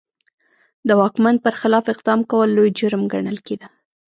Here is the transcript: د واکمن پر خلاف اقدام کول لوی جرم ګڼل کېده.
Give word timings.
د 0.87 0.89
واکمن 0.99 1.35
پر 1.45 1.53
خلاف 1.61 1.85
اقدام 1.93 2.19
کول 2.31 2.49
لوی 2.57 2.69
جرم 2.79 3.03
ګڼل 3.13 3.37
کېده. 3.47 3.67